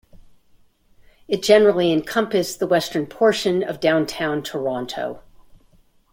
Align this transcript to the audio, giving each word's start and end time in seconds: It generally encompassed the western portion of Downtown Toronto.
It 1.27 1.43
generally 1.43 1.93
encompassed 1.93 2.57
the 2.57 2.65
western 2.65 3.05
portion 3.05 3.61
of 3.61 3.79
Downtown 3.79 4.41
Toronto. 4.41 5.21